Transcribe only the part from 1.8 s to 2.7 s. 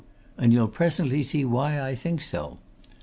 think so.